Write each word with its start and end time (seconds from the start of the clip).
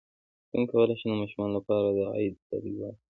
څنګه 0.51 0.69
کولی 0.71 0.95
شم 0.99 1.09
د 1.11 1.13
ماشومانو 1.21 1.53
لپاره 1.57 1.87
د 1.97 1.99
عید 2.17 2.35
ډالۍ 2.47 2.71
واخلم 2.75 3.01